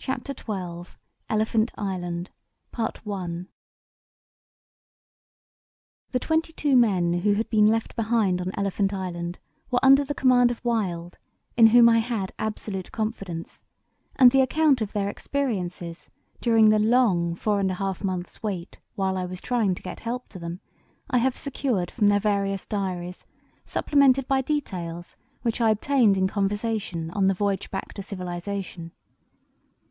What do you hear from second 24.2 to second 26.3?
by details which I obtained in